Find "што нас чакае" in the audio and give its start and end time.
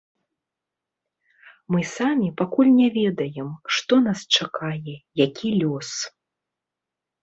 3.79-4.95